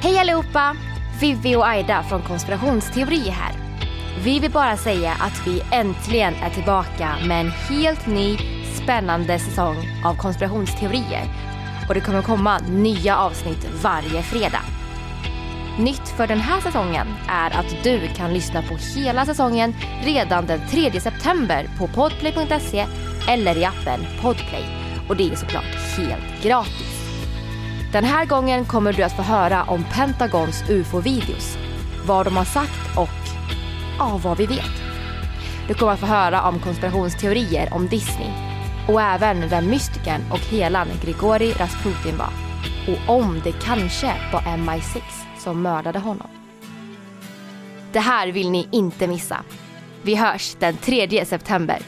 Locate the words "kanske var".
43.52-44.40